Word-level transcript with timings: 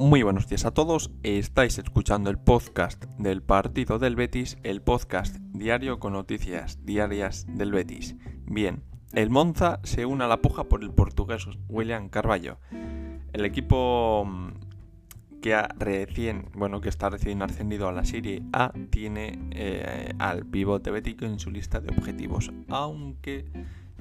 Muy 0.00 0.22
buenos 0.22 0.46
días 0.46 0.64
a 0.64 0.70
todos, 0.70 1.10
estáis 1.24 1.76
escuchando 1.76 2.30
el 2.30 2.38
podcast 2.38 3.04
del 3.18 3.42
partido 3.42 3.98
del 3.98 4.14
Betis, 4.14 4.56
el 4.62 4.80
podcast 4.80 5.34
diario 5.52 5.98
con 5.98 6.12
noticias 6.12 6.78
diarias 6.86 7.46
del 7.48 7.72
Betis. 7.72 8.14
Bien, 8.46 8.84
el 9.12 9.28
Monza 9.28 9.80
se 9.82 10.06
une 10.06 10.22
a 10.22 10.28
la 10.28 10.40
puja 10.40 10.64
por 10.64 10.84
el 10.84 10.92
portugués 10.92 11.48
William 11.68 12.10
Carballo. 12.10 12.58
El 13.32 13.44
equipo 13.44 14.24
mm, 14.24 15.40
que 15.42 15.54
ha 15.56 15.66
recién, 15.76 16.48
bueno, 16.54 16.80
que 16.80 16.90
está 16.90 17.10
recién 17.10 17.42
ascendido 17.42 17.88
a 17.88 17.92
la 17.92 18.04
Serie 18.04 18.44
A 18.52 18.72
tiene 18.90 19.36
eh, 19.50 20.12
al 20.20 20.46
pivote 20.46 20.92
bético 20.92 21.24
en 21.24 21.40
su 21.40 21.50
lista 21.50 21.80
de 21.80 21.88
objetivos, 21.88 22.52
aunque 22.68 23.46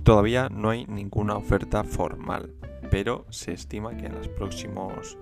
todavía 0.03 0.47
no 0.49 0.69
hay 0.69 0.85
ninguna 0.85 1.37
oferta 1.37 1.83
formal 1.83 2.53
pero 2.89 3.25
se 3.29 3.53
estima 3.53 3.95
que 3.97 4.05
en 4.05 4.15
las 4.15 4.27
próximos, 4.27 5.17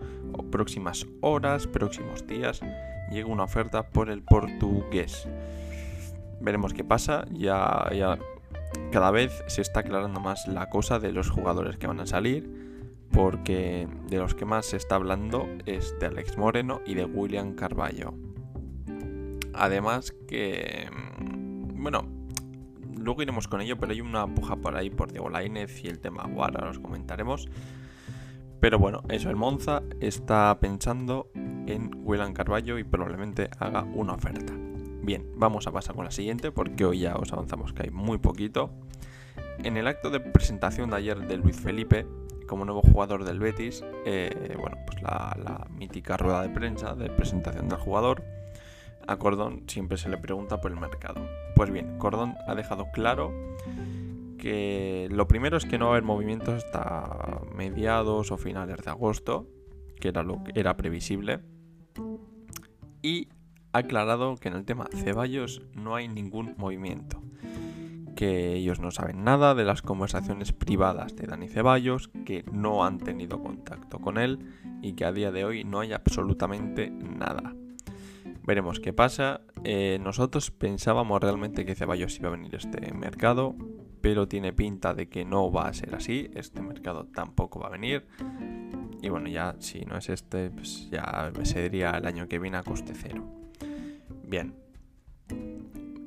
próximas 0.51 1.05
horas, 1.21 1.67
próximos 1.67 2.25
días, 2.27 2.61
llegue 3.09 3.25
una 3.25 3.43
oferta 3.43 3.89
por 3.89 4.09
el 4.09 4.21
portugués. 4.21 5.27
Veremos 6.41 6.73
qué 6.73 6.83
pasa, 6.83 7.25
ya, 7.31 7.89
ya 7.93 8.20
cada 8.91 9.11
vez 9.11 9.43
se 9.47 9.61
está 9.61 9.81
aclarando 9.81 10.20
más 10.20 10.47
la 10.47 10.70
cosa 10.70 10.99
de 10.99 11.11
los 11.11 11.29
jugadores 11.29 11.77
que 11.77 11.87
van 11.87 11.99
a 11.99 12.05
salir, 12.05 12.49
porque 13.11 13.87
de 14.09 14.17
los 14.17 14.35
que 14.35 14.45
más 14.45 14.65
se 14.65 14.77
está 14.77 14.95
hablando 14.95 15.47
es 15.65 15.97
de 15.99 16.07
Alex 16.07 16.37
Moreno 16.37 16.81
y 16.85 16.95
de 16.95 17.05
William 17.05 17.55
Carballo. 17.55 18.13
Además 19.53 20.13
que, 20.27 20.89
mm, 20.91 21.81
bueno, 21.81 22.14
luego 23.05 23.21
iremos 23.21 23.47
con 23.47 23.61
ello, 23.61 23.77
pero 23.77 23.93
hay 23.93 24.01
una 24.01 24.25
puja 24.27 24.55
por 24.55 24.75
ahí 24.75 24.89
por 24.89 25.11
Diego 25.11 25.29
Lainez 25.29 25.83
y 25.83 25.87
el 25.87 25.99
tema 25.99 26.23
ahora 26.23 26.65
los 26.65 26.79
comentaremos. 26.79 27.47
Pero 28.59 28.79
bueno, 28.79 29.03
eso, 29.09 29.29
el 29.29 29.35
Monza 29.35 29.84
está 29.99 30.57
pensando 30.59 31.29
en 31.35 31.91
William 32.03 32.34
Carballo 32.34 32.79
y 32.79 32.84
probablemente 32.84 33.49
haga 33.59 33.84
una 33.84 34.13
oferta. 34.13 34.53
Bien, 35.03 35.23
vamos 35.35 35.67
a 35.67 35.71
pasar 35.71 35.95
con 35.95 36.05
la 36.05 36.12
siguiente 36.12 36.51
porque 36.51 36.84
hoy 36.84 36.99
ya 37.01 37.15
os 37.15 37.31
avanzamos 37.31 37.73
que 37.73 37.84
hay 37.84 37.91
muy 37.91 38.17
poquito. 38.17 38.71
En 39.59 39.77
el 39.77 39.85
acto 39.85 40.09
de 40.09 40.19
presentación 40.19 40.90
de 40.90 40.95
ayer 40.95 41.27
de 41.27 41.37
Luis 41.37 41.59
Felipe, 41.59 42.07
como 42.47 42.65
nuevo 42.65 42.81
jugador 42.81 43.23
del 43.23 43.37
Betis, 43.37 43.84
eh, 44.05 44.55
bueno, 44.59 44.77
pues 44.87 45.01
la 45.03 45.67
mítica 45.77 46.17
rueda 46.17 46.41
de 46.41 46.49
prensa 46.49 46.95
de 46.95 47.09
presentación 47.12 47.69
del 47.69 47.77
jugador, 47.77 48.23
a 49.07 49.17
Cordón 49.17 49.63
siempre 49.67 49.98
se 49.98 50.09
le 50.09 50.17
pregunta 50.17 50.61
por 50.61 50.71
el 50.71 50.79
mercado. 50.79 51.27
Pues 51.55 51.71
bien, 51.71 51.98
Cordón 51.98 52.35
ha 52.48 52.55
dejado 52.55 52.87
claro 52.91 53.31
que 54.37 55.07
lo 55.12 55.27
primero 55.27 55.57
es 55.57 55.65
que 55.65 55.77
no 55.77 55.85
va 55.85 55.91
a 55.91 55.93
haber 55.95 56.03
movimientos 56.03 56.63
hasta 56.63 57.41
mediados 57.55 58.31
o 58.31 58.37
finales 58.37 58.77
de 58.84 58.91
agosto, 58.91 59.47
que 59.99 60.09
era 60.09 60.23
lo 60.23 60.43
que 60.43 60.59
era 60.59 60.77
previsible. 60.77 61.39
Y 63.01 63.29
ha 63.71 63.79
aclarado 63.79 64.35
que 64.35 64.47
en 64.50 64.56
el 64.56 64.66
tema 64.66 64.88
Ceballos 64.94 65.62
no 65.73 65.95
hay 65.95 66.07
ningún 66.07 66.53
movimiento. 66.57 67.22
Que 68.16 68.53
ellos 68.53 68.79
no 68.79 68.91
saben 68.91 69.23
nada 69.23 69.56
de 69.56 69.66
las 69.66 69.81
conversaciones 69.81 70.53
privadas 70.53 71.16
de 71.16 71.28
Dani 71.28 71.50
Ceballos, 71.50 72.09
que 72.25 72.45
no 72.51 72.85
han 72.85 73.00
tenido 73.00 73.41
contacto 73.41 74.00
con 74.00 74.17
él 74.17 74.40
y 74.81 74.94
que 74.94 75.06
a 75.06 75.12
día 75.12 75.31
de 75.31 75.44
hoy 75.44 75.63
no 75.63 75.79
hay 75.79 75.91
absolutamente 75.91 76.90
nada. 76.90 77.53
Veremos 78.46 78.79
qué 78.79 78.94
pasa. 78.94 79.41
Eh, 79.63 79.97
nosotros 80.01 80.51
pensábamos 80.51 81.19
realmente 81.22 81.66
que 81.66 81.74
Ceballos 81.74 82.19
iba 82.19 82.28
a 82.29 82.31
venir 82.31 82.53
este 82.53 82.94
mercado, 82.94 83.56
pero 84.02 84.28
tiene 84.28 84.53
pinta 84.53 84.94
de 84.94 85.09
que 85.09 85.25
no 85.25 85.52
va 85.52 85.68
a 85.68 85.74
ser 85.74 85.96
así. 85.96 86.29
Este 86.35 86.62
mercado 86.62 87.06
tampoco 87.06 87.59
va 87.59 87.68
a 87.68 87.72
venir. 87.72 88.06
Y 89.02 89.09
bueno, 89.09 89.29
ya 89.29 89.56
si 89.59 89.81
no 89.85 89.97
es 89.97 90.09
este, 90.09 90.52
pues 90.52 90.90
ya 90.91 91.31
sería 91.44 91.91
el 91.91 92.06
año 92.06 92.28
que 92.28 92.38
viene 92.38 92.57
a 92.57 92.63
coste 92.63 92.94
cero. 92.96 93.25
Bien. 94.24 94.53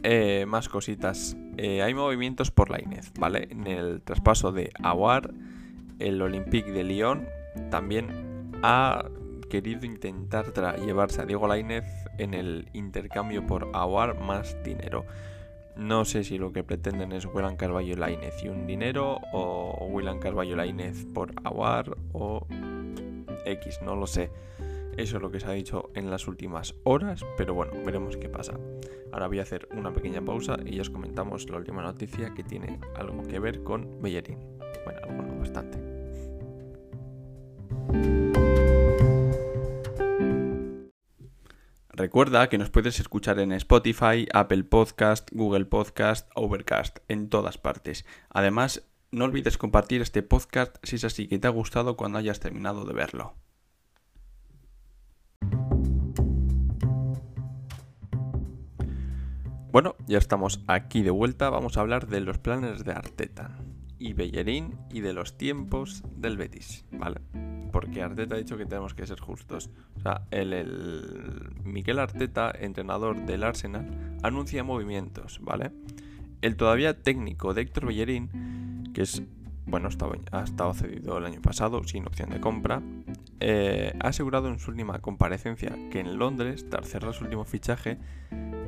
Eh, 0.05 0.47
más 0.47 0.69
cositas. 0.69 1.37
Eh, 1.57 1.83
hay 1.83 1.93
movimientos 1.93 2.53
por 2.53 2.71
la 2.71 2.81
Inez, 2.81 3.13
¿vale? 3.19 3.49
En 3.51 3.67
el 3.67 4.01
traspaso 4.03 4.53
de 4.53 4.71
Aguar, 4.81 5.35
el 5.99 6.23
Olympique 6.23 6.71
de 6.71 6.85
Lyon 6.85 7.27
también 7.71 8.51
ha 8.63 9.05
querido 9.49 9.85
intentar 9.85 10.53
llevarse 10.79 11.23
a 11.23 11.27
Diego 11.27 11.47
Lainez 11.47 11.85
en 12.19 12.35
el 12.35 12.69
intercambio 12.73 13.47
por 13.47 13.69
Aguar 13.75 14.21
más 14.21 14.57
dinero. 14.63 15.05
No 15.77 16.05
sé 16.05 16.25
si 16.25 16.39
lo 16.39 16.53
que 16.53 16.65
pretenden 16.65 17.13
es 17.13 17.25
Willan 17.27 17.57
Carballo 17.57 17.97
Lainez 17.97 18.43
y 18.43 18.49
un 18.49 18.67
dinero 18.67 19.19
o 19.33 19.87
Willan 19.91 20.19
Carballo 20.19 20.57
Lainez 20.57 21.05
por 21.15 21.33
Aguar 21.45 21.97
o 22.13 22.47
X, 23.45 23.81
no 23.83 23.97
lo 23.97 24.07
sé. 24.07 24.31
Eso 24.97 25.17
es 25.17 25.23
lo 25.23 25.31
que 25.31 25.39
se 25.39 25.47
ha 25.47 25.53
dicho 25.53 25.91
en 25.95 26.11
las 26.11 26.27
últimas 26.27 26.75
horas, 26.83 27.25
pero 27.37 27.55
bueno, 27.55 27.73
veremos 27.85 28.17
qué 28.17 28.29
pasa. 28.29 28.55
Ahora 29.13 29.29
voy 29.29 29.39
a 29.39 29.43
hacer 29.43 29.69
una 29.71 29.93
pequeña 29.93 30.21
pausa 30.21 30.57
y 30.65 30.75
ya 30.75 30.83
os 30.83 30.91
comentamos 30.91 31.49
la 31.49 31.59
última 31.59 31.83
noticia 31.83 32.35
que 32.35 32.43
tiene 32.43 32.81
algo 32.97 33.23
que 33.23 33.39
ver 33.39 33.63
con 33.63 34.03
Bellerín. 34.03 34.39
Bueno, 34.85 35.01
algo 35.05 35.23
no, 35.23 35.39
bastante. 35.39 35.98
Recuerda 41.99 42.49
que 42.49 42.59
nos 42.59 42.71
puedes 42.71 43.01
escuchar 43.01 43.41
en 43.41 43.51
Spotify, 43.51 44.29
Apple 44.33 44.63
Podcast, 44.63 45.29
Google 45.33 45.65
Podcast, 45.65 46.31
Overcast, 46.37 46.99
en 47.09 47.29
todas 47.29 47.59
partes. 47.59 48.07
Además, 48.31 48.89
no 49.11 49.25
olvides 49.25 49.59
compartir 49.59 50.01
este 50.01 50.23
podcast 50.23 50.77
si 50.85 50.95
es 50.95 51.03
así 51.03 51.27
que 51.27 51.41
te 51.41 51.49
ha 51.49 51.51
gustado 51.51 51.97
cuando 51.97 52.19
hayas 52.19 52.39
terminado 52.39 52.85
de 52.85 52.95
verlo. 52.95 53.35
Bueno, 59.73 59.97
ya 60.07 60.19
estamos 60.19 60.63
aquí 60.69 61.03
de 61.03 61.11
vuelta. 61.11 61.51
Vamos 61.51 61.79
a 61.79 61.81
hablar 61.81 62.07
de 62.07 62.21
los 62.21 62.39
planes 62.39 62.85
de 62.85 62.93
Arteta 62.93 63.59
y 63.99 64.13
Bellerín 64.13 64.79
y 64.93 65.01
de 65.01 65.15
los 65.15 65.37
tiempos 65.37 66.05
del 66.15 66.37
Betis, 66.37 66.85
¿vale? 66.93 67.23
Porque 67.71 68.03
Arteta 68.03 68.35
ha 68.35 68.39
dicho 68.39 68.57
que 68.57 68.67
tenemos 68.67 68.95
que 68.95 69.07
ser 69.07 69.21
justos. 69.21 69.71
O 69.97 70.01
sea, 70.01 70.23
el, 70.31 70.53
el 70.53 71.53
Miquel 71.65 71.99
Arteta, 71.99 72.53
entrenador 72.59 73.25
del 73.27 73.45
Arsenal, 73.45 74.19
anuncia 74.23 74.65
movimientos, 74.65 75.41
¿vale? 75.43 75.71
El 76.41 76.57
todavía 76.57 77.03
técnico 77.03 77.55
de 77.55 77.63
Héctor 77.63 77.87
Bellerín, 77.87 78.93
que 78.95 79.03
es, 79.03 79.23
bueno, 79.67 79.89
ha 80.33 80.43
estado 80.43 80.75
cedido 80.75 81.19
el 81.19 81.27
año 81.27 81.41
pasado 81.43 81.83
sin 81.85 82.07
opción 82.07 82.31
de 82.31 82.41
compra, 82.41 82.81
eh, 83.41 83.93
ha 84.01 84.09
asegurado 84.09 84.49
en 84.49 84.59
su 84.59 84.71
última 84.71 85.01
comparecencia 85.01 85.73
que 85.91 86.01
en 86.01 86.19
Londres, 86.19 86.67
tras 86.71 86.89
cerrar 86.89 87.15
su 87.15 87.25
último 87.25 87.45
fichaje, 87.45 87.99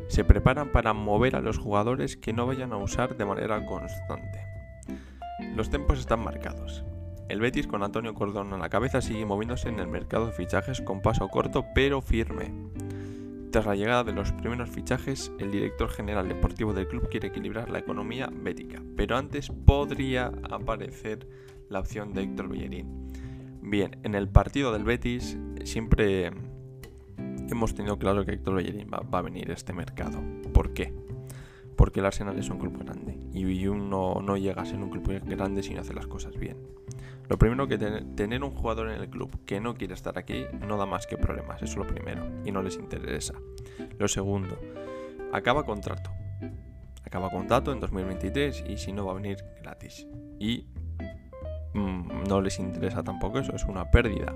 se 0.08 0.24
preparan 0.24 0.72
para 0.72 0.92
mover 0.92 1.36
a 1.36 1.40
los 1.40 1.58
jugadores 1.58 2.16
que 2.16 2.32
no 2.32 2.46
vayan 2.46 2.72
a 2.72 2.76
usar 2.76 3.16
de 3.16 3.24
manera 3.24 3.64
constante. 3.64 4.44
Los 5.54 5.70
tiempos 5.70 6.00
están 6.00 6.20
marcados. 6.20 6.84
El 7.30 7.38
Betis 7.38 7.68
con 7.68 7.84
Antonio 7.84 8.12
Cordón 8.12 8.52
a 8.52 8.58
la 8.58 8.68
cabeza 8.68 9.00
sigue 9.00 9.24
moviéndose 9.24 9.68
en 9.68 9.78
el 9.78 9.86
mercado 9.86 10.26
de 10.26 10.32
fichajes 10.32 10.80
con 10.80 11.00
paso 11.00 11.28
corto 11.28 11.64
pero 11.76 12.02
firme. 12.02 12.52
Tras 13.52 13.66
la 13.66 13.76
llegada 13.76 14.02
de 14.02 14.12
los 14.12 14.32
primeros 14.32 14.68
fichajes, 14.68 15.30
el 15.38 15.52
director 15.52 15.90
general 15.90 16.28
deportivo 16.28 16.72
del 16.72 16.88
club 16.88 17.08
quiere 17.08 17.28
equilibrar 17.28 17.70
la 17.70 17.78
economía 17.78 18.28
bética, 18.32 18.82
pero 18.96 19.16
antes 19.16 19.48
podría 19.48 20.32
aparecer 20.50 21.28
la 21.68 21.78
opción 21.78 22.14
de 22.14 22.24
Héctor 22.24 22.48
Bellerín. 22.48 23.12
Bien, 23.62 23.96
en 24.02 24.16
el 24.16 24.28
partido 24.28 24.72
del 24.72 24.82
Betis 24.82 25.38
siempre 25.62 26.32
hemos 27.48 27.76
tenido 27.76 27.96
claro 27.96 28.24
que 28.24 28.32
Héctor 28.32 28.56
Bellerín 28.56 28.90
va, 28.92 29.18
a 29.18 29.22
venir 29.22 29.52
a 29.52 29.54
este 29.54 29.72
mercado. 29.72 30.20
¿Por 30.52 30.74
qué? 30.74 30.92
Porque 31.80 32.00
el 32.00 32.04
Arsenal 32.04 32.38
es 32.38 32.50
un 32.50 32.58
club 32.58 32.76
grande 32.84 33.18
y 33.32 33.66
uno 33.66 34.20
no 34.22 34.36
llega 34.36 34.60
a 34.60 34.66
ser 34.66 34.76
un 34.80 34.90
club 34.90 35.18
grande 35.24 35.62
si 35.62 35.72
no 35.72 35.80
hace 35.80 35.94
las 35.94 36.06
cosas 36.06 36.36
bien. 36.36 36.58
Lo 37.26 37.38
primero 37.38 37.66
que 37.68 37.78
tener 37.78 38.44
un 38.44 38.50
jugador 38.50 38.90
en 38.90 39.00
el 39.00 39.08
club 39.08 39.46
que 39.46 39.60
no 39.60 39.72
quiere 39.72 39.94
estar 39.94 40.18
aquí 40.18 40.44
no 40.60 40.76
da 40.76 40.84
más 40.84 41.06
que 41.06 41.16
problemas, 41.16 41.62
eso 41.62 41.72
es 41.72 41.76
lo 41.78 41.86
primero, 41.86 42.26
y 42.44 42.52
no 42.52 42.60
les 42.62 42.76
interesa. 42.76 43.32
Lo 43.98 44.08
segundo, 44.08 44.58
acaba 45.32 45.64
contrato. 45.64 46.10
Acaba 47.02 47.30
contrato 47.30 47.72
en 47.72 47.80
2023 47.80 48.64
y 48.68 48.76
si 48.76 48.92
no 48.92 49.06
va 49.06 49.12
a 49.12 49.14
venir 49.14 49.38
gratis. 49.62 50.06
Y 50.38 50.66
mm, 51.72 52.24
no 52.28 52.42
les 52.42 52.58
interesa 52.58 53.02
tampoco 53.02 53.38
eso, 53.38 53.56
es 53.56 53.64
una 53.64 53.90
pérdida. 53.90 54.34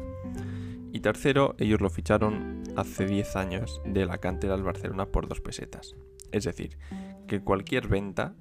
Y 0.94 1.00
tercero, 1.00 1.56
ellos 1.58 1.82
lo 1.82 1.90
ficharon 1.90 2.62
hace 2.74 3.04
10 3.04 3.36
años 3.36 3.82
de 3.84 4.06
la 4.06 4.16
cantera 4.16 4.54
al 4.54 4.62
Barcelona 4.62 5.04
por 5.04 5.28
dos 5.28 5.42
pesetas. 5.42 5.94
Es 6.32 6.44
decir, 6.44 6.78
que 7.26 7.40
cualquier 7.40 7.88
venta 7.88 8.34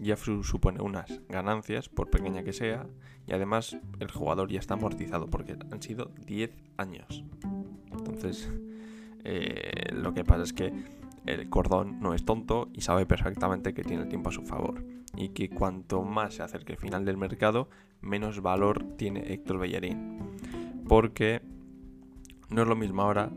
ya 0.00 0.16
supone 0.16 0.82
unas 0.82 1.20
ganancias, 1.28 1.88
por 1.88 2.10
pequeña 2.10 2.42
que 2.42 2.52
sea, 2.52 2.86
y 3.26 3.32
además 3.32 3.76
el 4.00 4.10
jugador 4.10 4.50
ya 4.50 4.58
está 4.58 4.74
amortizado 4.74 5.28
porque 5.28 5.56
han 5.70 5.82
sido 5.82 6.10
10 6.26 6.50
años. 6.76 7.24
Entonces, 7.92 8.50
eh, 9.24 9.92
lo 9.92 10.12
que 10.12 10.24
pasa 10.24 10.42
es 10.42 10.52
que 10.52 10.72
el 11.24 11.48
cordón 11.48 12.00
no 12.00 12.14
es 12.14 12.24
tonto 12.24 12.68
y 12.72 12.80
sabe 12.80 13.06
perfectamente 13.06 13.74
que 13.74 13.84
tiene 13.84 14.02
el 14.02 14.08
tiempo 14.08 14.30
a 14.30 14.32
su 14.32 14.42
favor. 14.42 14.84
Y 15.14 15.28
que 15.28 15.50
cuanto 15.50 16.02
más 16.02 16.34
se 16.34 16.42
acerque 16.42 16.72
el 16.72 16.78
final 16.78 17.04
del 17.04 17.18
mercado, 17.18 17.68
menos 18.00 18.40
valor 18.40 18.96
tiene 18.96 19.32
Héctor 19.32 19.58
Bellerín. 19.58 20.18
Porque 20.88 21.42
no 22.48 22.62
es 22.62 22.68
lo 22.68 22.76
mismo 22.76 23.02
ahora 23.02 23.30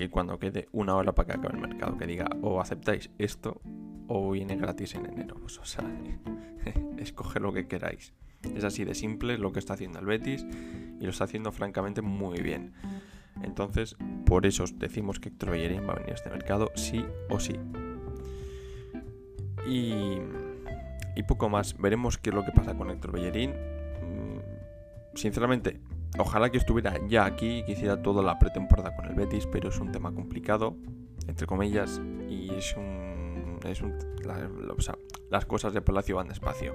que 0.00 0.08
cuando 0.08 0.38
quede 0.38 0.66
una 0.72 0.96
hora 0.96 1.14
para 1.14 1.26
que 1.26 1.32
acabe 1.38 1.56
el 1.56 1.60
mercado, 1.60 1.98
que 1.98 2.06
diga 2.06 2.26
o 2.40 2.58
aceptáis 2.58 3.10
esto 3.18 3.60
o 4.08 4.30
viene 4.30 4.56
gratis 4.56 4.94
en 4.94 5.04
enero. 5.04 5.36
Pues, 5.38 5.58
o 5.58 5.64
sea, 5.66 5.84
escoge 6.98 7.38
lo 7.38 7.52
que 7.52 7.68
queráis. 7.68 8.14
Es 8.56 8.64
así 8.64 8.86
de 8.86 8.94
simple 8.94 9.36
lo 9.36 9.52
que 9.52 9.58
está 9.58 9.74
haciendo 9.74 9.98
el 9.98 10.06
Betis 10.06 10.46
y 10.98 11.04
lo 11.04 11.10
está 11.10 11.24
haciendo 11.24 11.52
francamente 11.52 12.00
muy 12.00 12.40
bien. 12.40 12.72
Entonces, 13.42 13.96
por 14.24 14.46
eso 14.46 14.64
os 14.64 14.78
decimos 14.78 15.20
que 15.20 15.28
Héctor 15.28 15.50
Bellerín 15.50 15.86
va 15.86 15.92
a 15.92 15.96
venir 15.96 16.12
a 16.12 16.14
este 16.14 16.30
mercado 16.30 16.70
sí 16.76 17.04
o 17.28 17.38
sí. 17.38 17.56
Y, 19.68 20.16
y 21.14 21.22
poco 21.24 21.50
más. 21.50 21.76
Veremos 21.76 22.16
qué 22.16 22.30
es 22.30 22.34
lo 22.34 22.46
que 22.46 22.52
pasa 22.52 22.74
con 22.74 22.90
Héctor 22.90 23.12
Bellerín. 23.12 23.50
Mm, 23.50 25.16
sinceramente, 25.16 25.78
ojalá 26.18 26.50
que 26.50 26.58
estuviera 26.58 26.94
ya 27.08 27.24
aquí 27.24 27.58
y 27.58 27.64
que 27.64 27.72
hiciera 27.72 28.00
toda 28.00 28.22
la 28.22 28.38
pretemporada 28.38 28.94
con 28.94 29.06
el 29.06 29.14
Betis, 29.14 29.46
pero 29.46 29.68
es 29.68 29.78
un 29.78 29.92
tema 29.92 30.12
complicado, 30.12 30.76
entre 31.26 31.46
comillas, 31.46 32.00
y 32.28 32.52
es 32.54 32.76
un. 32.76 33.58
Es 33.64 33.82
un 33.82 33.92
o 34.76 34.80
sea, 34.80 34.96
las 35.28 35.44
cosas 35.44 35.74
de 35.74 35.82
Palacio 35.82 36.16
van 36.16 36.28
despacio. 36.28 36.74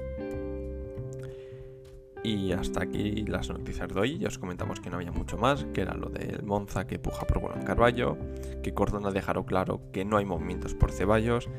Y 2.23 2.53
hasta 2.53 2.81
aquí 2.81 3.23
las 3.27 3.49
noticias 3.49 3.87
de 3.87 3.99
hoy. 3.99 4.17
Ya 4.17 4.29
os 4.29 4.39
comentamos 4.39 4.79
que 4.79 4.89
no 4.89 4.97
había 4.97 5.11
mucho 5.11 5.37
más, 5.37 5.65
que 5.73 5.81
era 5.81 5.93
lo 5.93 6.09
del 6.09 6.41
Monza 6.43 6.87
que 6.87 6.97
puja 6.97 7.27
por 7.27 7.39
Golan 7.39 7.63
Carballo, 7.63 8.17
que 8.63 8.73
Cordona 8.73 9.11
dejaron 9.11 9.43
claro 9.43 9.81
que 9.91 10.05
no 10.05 10.17
hay 10.17 10.25
movimientos 10.25 10.73
por 10.73 10.91
Ceballos, 10.91 11.49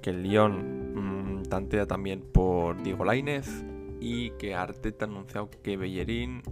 que 0.00 0.10
el 0.10 0.22
Lyon 0.22 1.40
mmm, 1.40 1.42
tantea 1.44 1.86
también 1.86 2.22
por 2.22 2.82
Diego 2.82 3.04
Lainez 3.04 3.48
y 4.00 4.30
que 4.30 4.54
Arteta 4.54 5.04
ha 5.04 5.08
anunciado 5.08 5.50
que 5.62 5.76
Bellerín, 5.76 6.42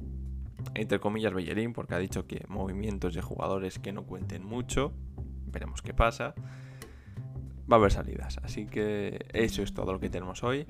entre 0.74 1.00
comillas 1.00 1.32
Bellerín, 1.32 1.72
porque 1.72 1.94
ha 1.94 1.98
dicho 1.98 2.26
que 2.26 2.44
movimientos 2.48 3.14
de 3.14 3.22
jugadores 3.22 3.78
que 3.78 3.92
no 3.92 4.04
cuenten 4.04 4.44
mucho, 4.44 4.92
veremos 5.46 5.82
qué 5.82 5.94
pasa, 5.94 6.34
va 7.70 7.76
a 7.76 7.78
haber 7.78 7.92
salidas. 7.92 8.38
Así 8.42 8.66
que 8.66 9.26
eso 9.32 9.62
es 9.62 9.74
todo 9.74 9.92
lo 9.92 10.00
que 10.00 10.10
tenemos 10.10 10.42
hoy. 10.44 10.66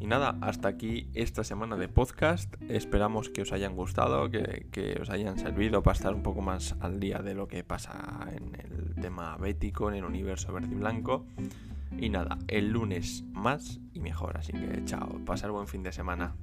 Y 0.00 0.06
nada, 0.06 0.36
hasta 0.40 0.68
aquí 0.68 1.08
esta 1.14 1.44
semana 1.44 1.76
de 1.76 1.88
podcast. 1.88 2.54
Esperamos 2.68 3.30
que 3.30 3.42
os 3.42 3.52
hayan 3.52 3.74
gustado, 3.74 4.30
que, 4.30 4.98
os 5.00 5.10
hayan 5.10 5.38
servido 5.38 5.82
para 5.82 5.96
estar 5.96 6.14
un 6.14 6.22
poco 6.22 6.42
más 6.42 6.76
al 6.80 7.00
día 7.00 7.18
de 7.18 7.34
lo 7.34 7.48
que 7.48 7.64
pasa 7.64 8.28
en 8.32 8.54
el 8.60 8.94
tema 9.00 9.36
bético, 9.36 9.88
en 9.88 9.96
el 9.96 10.04
universo 10.04 10.52
verde 10.52 10.72
y 10.72 10.76
blanco. 10.76 11.26
Y 11.96 12.10
nada, 12.10 12.38
el 12.48 12.70
lunes 12.70 13.24
más 13.32 13.80
y 13.92 14.00
mejor. 14.00 14.36
Así 14.36 14.52
que 14.52 14.84
chao, 14.84 15.20
pasar 15.24 15.50
buen 15.50 15.68
fin 15.68 15.82
de 15.82 15.92
semana. 15.92 16.34